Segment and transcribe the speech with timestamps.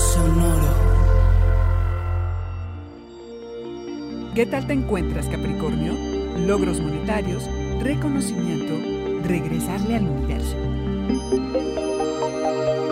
[0.00, 0.74] Sonoro.
[4.34, 5.92] ¿Qué tal te encuentras, Capricornio?
[6.38, 7.44] Logros monetarios,
[7.80, 8.72] reconocimiento,
[9.28, 10.56] regresarle al universo.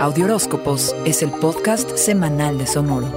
[0.00, 3.08] Audioróscopos es el podcast semanal de Sonoro.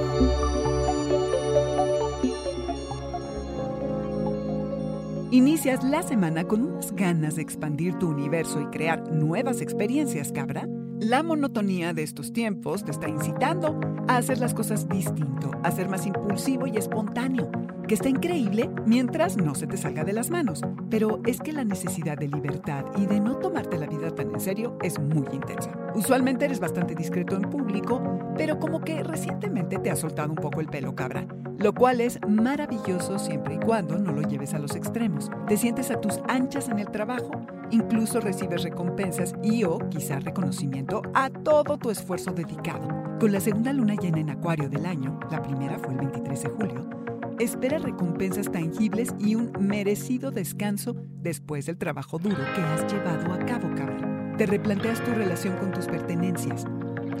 [5.30, 10.66] ¿Inicias la semana con unas ganas de expandir tu universo y crear nuevas experiencias, cabra?
[11.02, 15.88] La monotonía de estos tiempos te está incitando a hacer las cosas distinto, a ser
[15.88, 17.50] más impulsivo y espontáneo,
[17.88, 20.62] que está increíble mientras no se te salga de las manos.
[20.90, 24.38] Pero es que la necesidad de libertad y de no tomarte la vida tan en
[24.38, 25.72] serio es muy intensa.
[25.92, 28.00] Usualmente eres bastante discreto en público,
[28.36, 31.26] pero como que recientemente te has soltado un poco el pelo, cabra,
[31.58, 35.32] lo cual es maravilloso siempre y cuando no lo lleves a los extremos.
[35.48, 41.02] Te sientes a tus anchas en el trabajo, incluso recibes recompensas y o quizá reconocimiento
[41.14, 42.88] a todo tu esfuerzo dedicado.
[43.18, 46.48] Con la segunda luna llena en Acuario del año, la primera fue el 23 de
[46.50, 46.90] julio,
[47.38, 53.38] espera recompensas tangibles y un merecido descanso después del trabajo duro que has llevado a
[53.38, 54.34] cabo, cabra.
[54.36, 56.66] Te replanteas tu relación con tus pertenencias.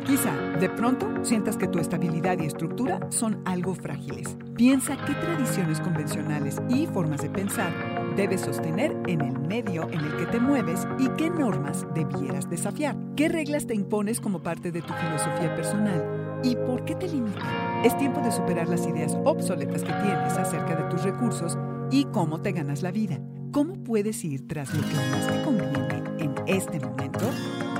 [0.04, 4.36] Quizá, de pronto, sientas que tu estabilidad y estructura son algo frágiles.
[4.56, 7.72] Piensa qué tradiciones convencionales y formas de pensar
[8.12, 12.96] debes sostener en el medio en el que te mueves y qué normas debieras desafiar.
[13.16, 17.42] ¿Qué reglas te impones como parte de tu filosofía personal y por qué te limitan?
[17.84, 21.58] Es tiempo de superar las ideas obsoletas que tienes acerca de tus recursos
[21.90, 23.20] y cómo te ganas la vida.
[23.52, 27.30] ¿Cómo puedes ir tras lo que más te conviene en este momento?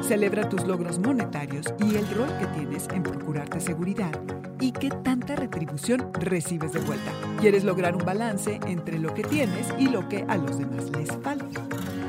[0.03, 4.13] Celebra tus logros monetarios y el rol que tienes en procurarte seguridad
[4.63, 7.11] y qué tanta retribución recibes de vuelta.
[7.41, 11.11] Quieres lograr un balance entre lo que tienes y lo que a los demás les
[11.17, 11.61] falta.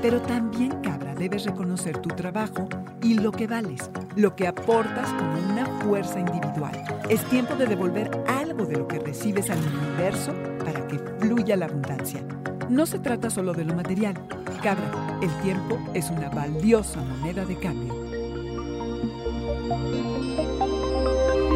[0.03, 2.69] Pero también, cabra, debes reconocer tu trabajo
[3.01, 6.79] y lo que vales, lo que aportas como una fuerza individual.
[7.09, 10.31] Es tiempo de devolver algo de lo que recibes al universo
[10.63, 12.21] para que fluya la abundancia.
[12.69, 14.13] No se trata solo de lo material.
[14.61, 18.12] Cabra, el tiempo es una valiosa moneda de cambio.